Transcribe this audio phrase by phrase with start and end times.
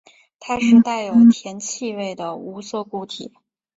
[0.39, 3.31] 它是带有甜气味的无色固体。